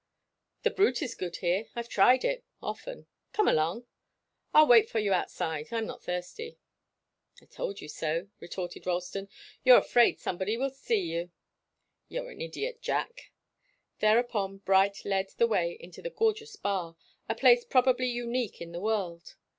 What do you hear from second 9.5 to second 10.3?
"You're afraid